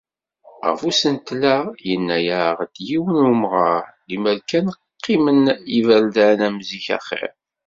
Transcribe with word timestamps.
Ɣef 0.67 0.81
usentel-a, 0.89 1.57
yenna-aɣ-d 1.87 2.75
yiwen 2.87 3.17
n 3.25 3.29
umɣar: 3.33 3.83
"Limer 4.09 4.39
kan 4.49 4.67
qqimen 4.97 5.41
yiberdan 5.71 6.39
am 6.47 6.57
zik 6.67 6.87
axir." 6.97 7.31